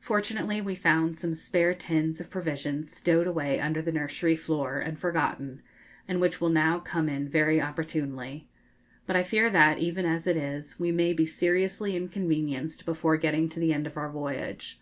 Fortunately, 0.00 0.60
we 0.60 0.74
found 0.74 1.20
some 1.20 1.34
spare 1.34 1.72
tins 1.72 2.20
of 2.20 2.30
provisions 2.30 2.96
stowed 2.96 3.28
away 3.28 3.60
under 3.60 3.80
the 3.80 3.92
nursery 3.92 4.34
floor 4.34 4.80
and 4.80 4.98
forgotten, 4.98 5.62
and 6.08 6.20
which 6.20 6.40
will 6.40 6.48
now 6.48 6.80
come 6.80 7.08
in 7.08 7.28
very 7.28 7.60
opportunely. 7.60 8.48
But 9.06 9.14
I 9.14 9.22
fear 9.22 9.48
that, 9.50 9.78
even 9.78 10.04
as 10.04 10.26
it 10.26 10.36
is, 10.36 10.80
we 10.80 10.90
may 10.90 11.12
be 11.12 11.26
seriously 11.26 11.94
inconvenienced 11.94 12.84
before 12.84 13.16
getting 13.16 13.48
to 13.50 13.60
the 13.60 13.72
end 13.72 13.86
of 13.86 13.96
our 13.96 14.10
voyage. 14.10 14.80